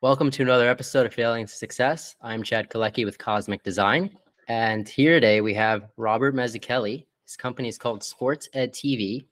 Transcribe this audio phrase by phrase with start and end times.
[0.00, 2.14] Welcome to another episode of Failing to Success.
[2.22, 4.16] I'm Chad Kaleky with Cosmic Design.
[4.46, 7.04] And here today we have Robert Mazzucchelli.
[7.24, 9.24] His company is called Sports Ed TV,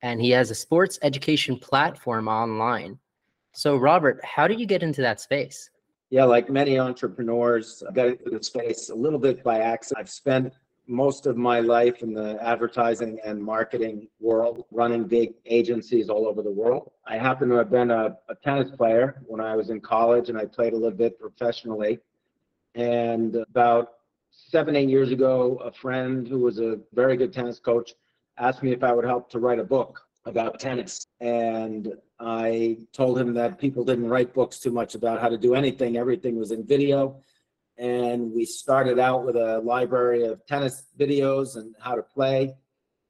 [0.00, 3.00] and he has a sports education platform online.
[3.50, 5.70] So, Robert, how did you get into that space?
[6.10, 10.02] Yeah, like many entrepreneurs, I got into the space a little bit by accident.
[10.02, 10.54] I've spent
[10.86, 16.42] most of my life in the advertising and marketing world, running big agencies all over
[16.42, 16.90] the world.
[17.06, 20.36] I happen to have been a, a, tennis player when I was in college, and
[20.36, 22.00] I played a little bit professionally.
[22.74, 23.94] And about
[24.30, 27.94] seven, eight years ago, a friend who was a very good tennis coach
[28.38, 31.06] asked me if I would help to write a book about tennis.
[31.20, 35.54] And I told him that people didn't write books too much about how to do
[35.54, 37.22] anything, everything was in video
[37.82, 42.54] and we started out with a library of tennis videos and how to play.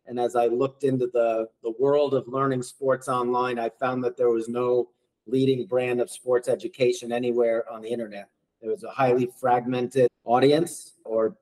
[0.06, 4.16] And as I looked into the, the world of learning sports online, I found that
[4.16, 4.88] there was no
[5.26, 8.30] leading brand of sports education anywhere on the internet.
[8.62, 11.36] There was a highly fragmented audience or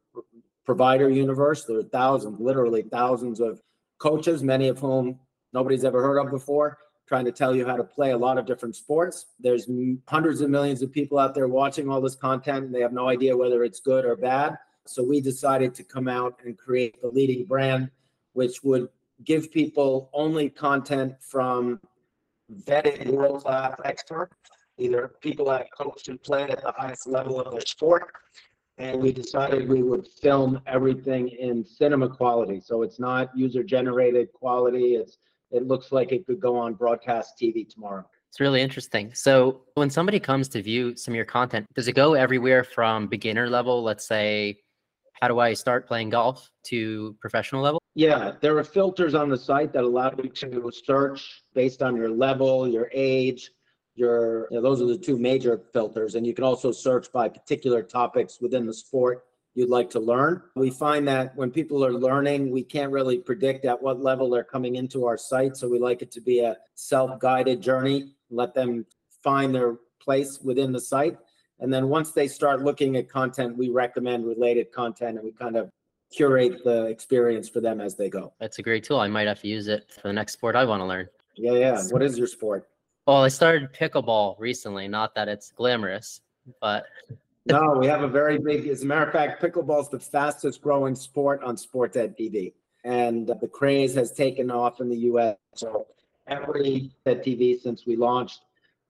[0.64, 1.64] provider universe.
[1.64, 3.62] There were thousands, literally thousands of
[3.98, 5.20] coaches, many of whom
[5.52, 6.78] nobody's ever heard of before
[7.10, 9.26] trying to tell you how to play a lot of different sports.
[9.40, 9.68] There's
[10.06, 13.08] hundreds of millions of people out there watching all this content and they have no
[13.08, 14.56] idea whether it's good or bad.
[14.86, 17.90] So we decided to come out and create the leading brand,
[18.34, 18.90] which would
[19.24, 21.80] give people only content from
[22.64, 24.36] vetted world class experts,
[24.78, 28.12] either people that coach and play at the highest level of their sport.
[28.78, 32.60] And we decided we would film everything in cinema quality.
[32.60, 34.94] So it's not user generated quality.
[34.94, 35.18] It's
[35.50, 38.04] it looks like it could go on broadcast TV tomorrow.
[38.28, 39.12] It's really interesting.
[39.14, 43.08] So when somebody comes to view some of your content, does it go everywhere from
[43.08, 44.60] beginner level, let's say,
[45.20, 47.80] how do I start playing golf to professional level?
[47.94, 52.08] Yeah, there are filters on the site that allow you to search based on your
[52.08, 53.50] level, your age,
[53.96, 57.28] your you know, those are the two major filters and you can also search by
[57.28, 60.42] particular topics within the sport you'd like to learn.
[60.54, 64.44] We find that when people are learning, we can't really predict at what level they're
[64.44, 65.56] coming into our site.
[65.56, 68.86] So we like it to be a self guided journey, let them
[69.22, 71.18] find their place within the site.
[71.58, 75.56] And then once they start looking at content, we recommend related content and we kind
[75.56, 75.70] of
[76.10, 78.32] curate the experience for them as they go.
[78.40, 78.98] That's a great tool.
[78.98, 81.08] I might have to use it for the next sport I want to learn.
[81.36, 81.82] Yeah, yeah.
[81.90, 82.68] What is your sport?
[83.06, 84.88] Well, I started pickleball recently.
[84.88, 86.20] Not that it's glamorous,
[86.60, 86.86] but
[87.46, 90.60] no, we have a very big, as a matter of fact, pickleball is the fastest
[90.60, 92.52] growing sport on Sports Ed TV.
[92.84, 95.36] And the craze has taken off in the US.
[95.54, 95.86] So
[96.26, 98.40] every Ed TV since we launched,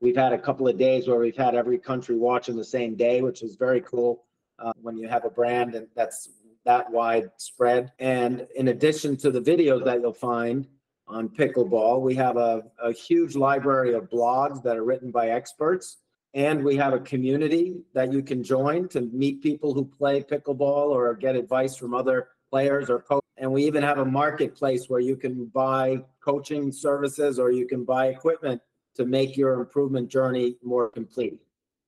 [0.01, 3.23] we've had a couple of days where we've had every country watching the same day,
[3.23, 4.25] which is very cool
[4.59, 6.31] uh, when you have a brand and that's
[6.65, 7.93] that widespread.
[7.99, 10.67] And in addition to the videos that you'll find
[11.09, 15.99] on pickleball, we have a, a huge library of blogs that are written by experts
[16.35, 20.91] and we have a community that you can join to meet people who play pickleball
[20.91, 23.25] or get advice from other players or coach.
[23.37, 27.85] And we even have a marketplace where you can buy coaching services or you can
[27.85, 28.61] buy equipment
[28.97, 31.39] to make your improvement journey more complete.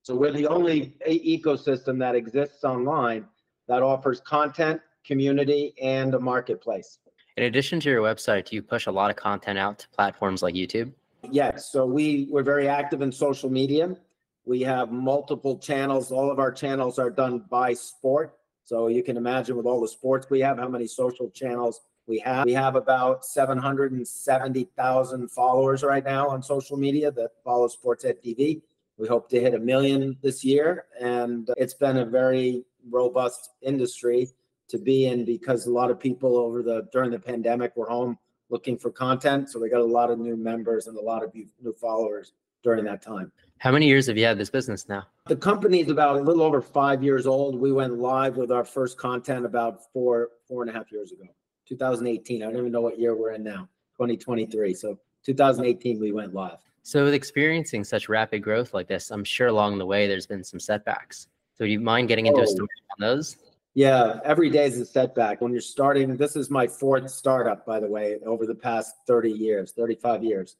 [0.03, 3.27] So we're the only ecosystem that exists online
[3.69, 6.99] that offers content, community, and a marketplace.
[7.37, 10.43] In addition to your website, do you push a lot of content out to platforms
[10.43, 10.93] like YouTube?
[11.31, 11.71] Yes.
[11.71, 13.97] So we, we're very active in social media.
[14.45, 16.11] We have multiple channels.
[16.11, 18.37] All of our channels are done by sport.
[18.65, 22.19] So you can imagine with all the sports we have, how many social channels we
[22.21, 22.45] have.
[22.45, 28.63] We have about 770,000 followers right now on social media that follow Sports Ed TV.
[28.99, 30.85] We hope to hit a million this year.
[31.01, 34.29] And it's been a very robust industry
[34.69, 38.19] to be in because a lot of people over the during the pandemic were home
[38.51, 39.51] looking for content.
[39.51, 42.85] So we got a lot of new members and a lot of new followers during
[42.85, 43.33] that time.
[43.59, 45.07] How many years have you had this business now?
[45.27, 47.55] The company is about a little over five years old.
[47.55, 51.25] We went live with our first content about four, four and a half years ago,
[51.69, 52.43] 2018.
[52.43, 53.69] I don't even know what year we're in now,
[53.99, 54.75] 2023.
[54.75, 56.59] So 2018, we went live.
[56.83, 60.43] So with experiencing such rapid growth like this, I'm sure along the way there's been
[60.43, 61.29] some setbacks.
[61.55, 62.45] So do you mind getting into oh.
[62.45, 63.37] a story on those?
[63.75, 65.41] Yeah, every day is a setback.
[65.41, 69.31] When you're starting, this is my fourth startup, by the way, over the past 30
[69.31, 70.57] years, 35 years.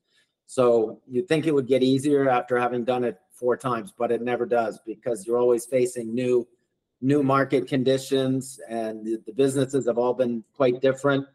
[0.47, 4.23] So you'd think it would get easier after having done it four times, but it
[4.23, 6.47] never does because you're always facing new
[7.05, 11.27] new market conditions and the, the businesses have all been quite different.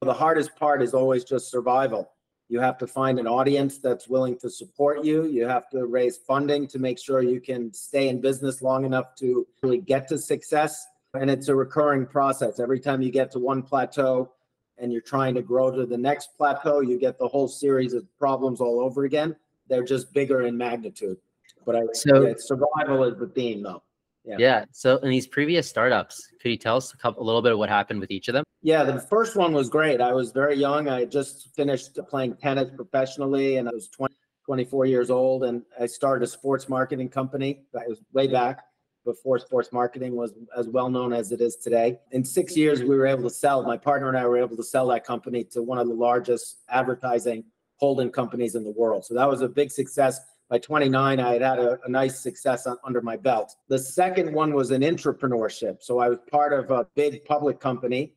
[0.00, 2.10] The hardest part is always just survival.
[2.48, 5.26] You have to find an audience that's willing to support you.
[5.26, 9.14] You have to raise funding to make sure you can stay in business long enough
[9.16, 10.84] to really get to success.
[11.14, 12.58] And it's a recurring process.
[12.58, 14.32] Every time you get to one plateau,
[14.82, 18.04] and you're trying to grow to the next plateau, you get the whole series of
[18.18, 19.34] problems all over again.
[19.68, 21.16] They're just bigger in magnitude.
[21.64, 23.82] But I, So- yeah, survival is the theme, though.
[24.24, 24.36] Yeah.
[24.38, 24.64] Yeah.
[24.72, 27.58] So in these previous startups, could you tell us a couple, a little bit of
[27.58, 28.44] what happened with each of them?
[28.62, 30.00] Yeah, the first one was great.
[30.00, 30.88] I was very young.
[30.88, 34.14] I had just finished playing tennis professionally and I was 20,
[34.46, 35.42] 24 years old.
[35.44, 37.62] And I started a sports marketing company.
[37.72, 38.64] That was way back
[39.04, 41.98] before sports marketing was as well known as it is today.
[42.12, 42.60] In six mm-hmm.
[42.60, 45.04] years, we were able to sell, my partner and I were able to sell that
[45.04, 47.44] company to one of the largest advertising
[47.76, 49.04] holding companies in the world.
[49.04, 50.20] So that was a big success.
[50.48, 53.56] By 29, I had had a, a nice success on, under my belt.
[53.68, 55.82] The second one was an entrepreneurship.
[55.82, 58.12] So I was part of a big public company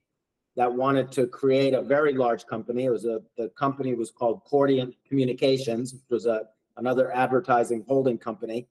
[0.56, 2.86] that wanted to create a very large company.
[2.86, 6.44] It was a the company was called Cordiant Communications, which was a
[6.78, 8.68] another advertising holding company.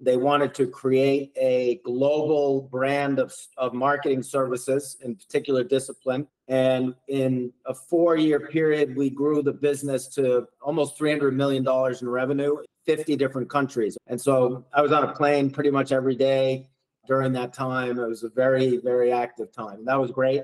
[0.00, 6.28] They wanted to create a global brand of, of marketing services in particular discipline.
[6.46, 11.66] And in a four-year period, we grew the business to almost $300 million
[12.00, 12.56] in revenue,
[12.86, 13.98] 50 different countries.
[14.06, 16.68] And so I was on a plane pretty much every day
[17.06, 17.98] during that time.
[17.98, 19.84] It was a very, very active time.
[19.84, 20.42] That was great.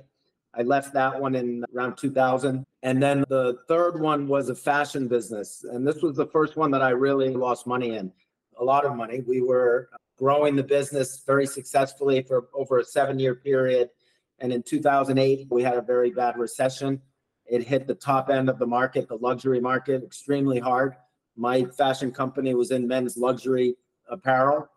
[0.56, 2.64] I left that one in around 2000.
[2.82, 5.64] And then the third one was a fashion business.
[5.64, 8.12] And this was the first one that I really lost money in,
[8.58, 9.20] a lot of money.
[9.26, 13.90] We were uh, growing the business very successfully for over a seven year period.
[14.38, 17.00] And in 2008, we had a very bad recession.
[17.46, 20.96] It hit the top end of the market, the luxury market, extremely hard.
[21.36, 23.76] My fashion company was in men's luxury
[24.08, 24.68] apparel.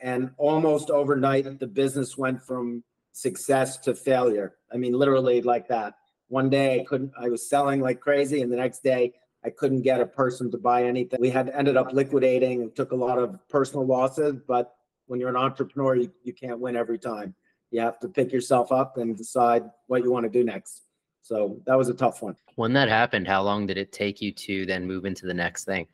[0.00, 4.56] And almost overnight, the business went from success to failure.
[4.72, 5.94] I mean, literally like that.
[6.28, 9.82] One day I couldn't, I was selling like crazy, and the next day I couldn't
[9.82, 11.20] get a person to buy anything.
[11.20, 14.74] We had ended up liquidating and took a lot of personal losses, but
[15.06, 17.34] when you're an entrepreneur, you, you can't win every time.
[17.70, 20.82] You have to pick yourself up and decide what you want to do next.
[21.22, 22.36] So that was a tough one.
[22.56, 25.64] When that happened, how long did it take you to then move into the next
[25.64, 25.86] thing?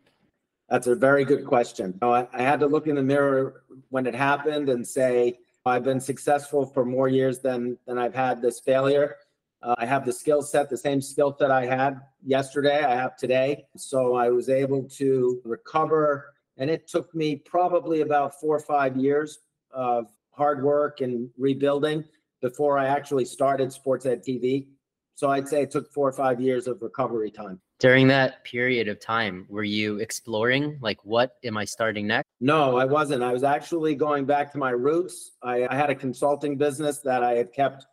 [0.68, 1.98] That's a very good question.
[2.02, 6.00] I, I had to look in the mirror when it happened and say, I've been
[6.00, 9.16] successful for more years than than I've had this failure.
[9.62, 13.16] Uh, I have the skill set, the same skill set I had yesterday, I have
[13.16, 13.66] today.
[13.76, 18.96] So I was able to recover, and it took me probably about four or five
[18.96, 19.40] years
[19.70, 22.04] of hard work and rebuilding
[22.40, 24.68] before I actually started Sports Ed TV.
[25.14, 27.60] So I'd say it took four or five years of recovery time.
[27.78, 32.26] During that period of time, were you exploring like what am I starting next?
[32.40, 33.22] No, I wasn't.
[33.22, 35.32] I was actually going back to my roots.
[35.42, 37.86] I, I had a consulting business that I had kept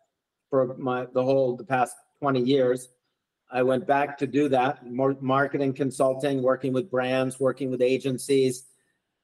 [0.50, 2.88] for my the whole the past 20 years.
[3.50, 8.64] I went back to do that, more marketing consulting, working with brands, working with agencies.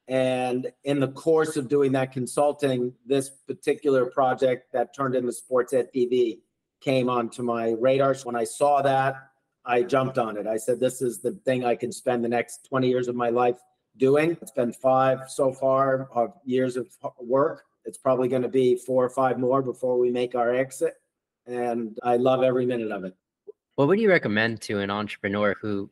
[0.09, 5.73] And in the course of doing that consulting, this particular project that turned into Sports
[5.73, 6.41] Ed TV
[6.81, 8.15] came onto my radar.
[8.25, 9.17] When I saw that,
[9.65, 10.47] I jumped on it.
[10.47, 13.31] I said, this is the thing I can spend the next 20 years of my
[13.31, 13.57] life
[13.97, 14.37] doing.
[14.43, 16.89] It's been five so far of years of
[17.19, 17.65] work.
[17.87, 20.95] It's probably going to be four or five more before we make our exit.
[21.47, 23.15] And I love every minute of it.
[23.77, 25.91] What would you recommend to an entrepreneur who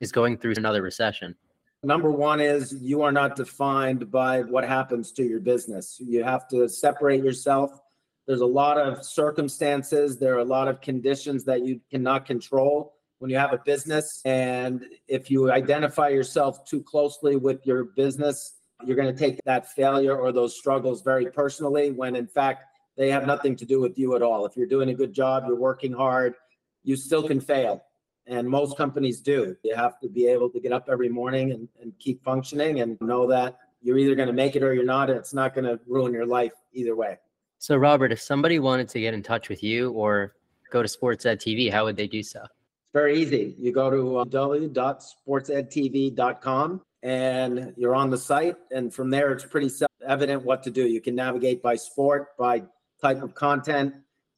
[0.00, 1.34] is going through another recession?
[1.82, 6.00] Number one is you are not defined by what happens to your business.
[6.00, 7.80] You have to separate yourself.
[8.26, 12.94] There's a lot of circumstances, there are a lot of conditions that you cannot control
[13.18, 14.22] when you have a business.
[14.24, 18.54] And if you identify yourself too closely with your business,
[18.84, 22.64] you're going to take that failure or those struggles very personally when in fact
[22.96, 24.46] they have nothing to do with you at all.
[24.46, 26.34] If you're doing a good job, you're working hard,
[26.84, 27.84] you still can fail.
[28.26, 29.56] And most companies do.
[29.62, 33.00] You have to be able to get up every morning and, and keep functioning and
[33.00, 35.10] know that you're either going to make it or you're not.
[35.10, 37.18] And it's not going to ruin your life either way.
[37.58, 40.34] So, Robert, if somebody wanted to get in touch with you or
[40.70, 42.40] go to Sports Ed TV, how would they do so?
[42.42, 43.54] It's very easy.
[43.58, 48.56] You go to uh, www.sportsedtv.com and you're on the site.
[48.70, 50.86] And from there, it's pretty self evident what to do.
[50.86, 52.62] You can navigate by sport, by
[53.04, 53.94] type of content.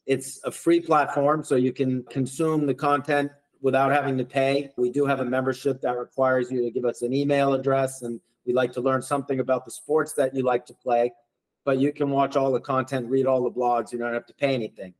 [0.06, 3.30] It's a free platform, so you can consume the content
[3.60, 4.70] without having to pay.
[4.76, 8.20] We do have a membership that requires you to give us an email address, and
[8.44, 11.12] we'd like to learn something about the sports that you like to play.
[11.64, 13.92] But you can watch all the content, read all the blogs.
[13.92, 14.94] You don't have to pay anything.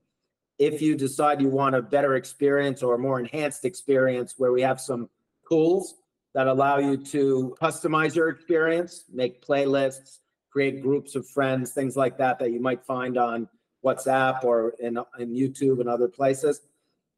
[0.59, 4.63] If you decide you want a better experience or a more enhanced experience where we
[4.63, 5.11] have some
[5.49, 5.97] tools
[6.35, 10.19] that allow you to customize your experience, make playlists,
[10.51, 13.49] create groups of friends, things like that, that you might find on
[13.87, 16.63] WhatsApp or in, in YouTube and other places,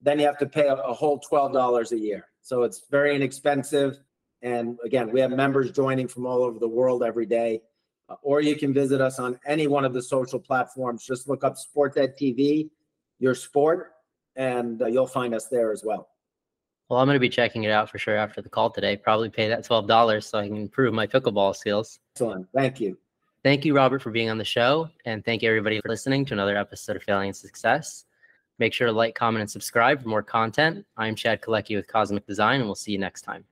[0.03, 2.27] then you have to pay a, a whole $12 a year.
[2.43, 3.99] So it's very inexpensive.
[4.43, 7.63] And again, we have members joining from all over the world every day.
[8.09, 11.05] Uh, or you can visit us on any one of the social platforms.
[11.05, 12.71] Just look up Sports TV,
[13.19, 13.93] your sport,
[14.37, 16.09] and uh, you'll find us there as well.
[16.89, 18.97] Well, I'm going to be checking it out for sure after the call today.
[18.97, 22.01] Probably pay that $12 so I can improve my pickleball skills.
[22.15, 22.47] Excellent.
[22.55, 22.97] Thank you.
[23.49, 24.91] Thank you, Robert, for being on the show.
[25.07, 28.05] And thank you, everybody, for listening to another episode of Failing in Success.
[28.59, 30.85] Make sure to like, comment, and subscribe for more content.
[30.99, 33.47] I'm Chad Kaleky with Cosmic Design, and we'll see you next time.